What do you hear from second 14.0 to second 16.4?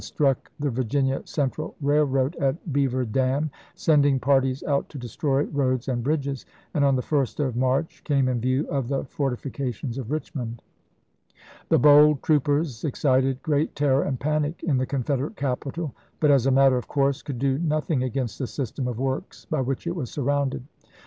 and panic in the Confederate capital, but,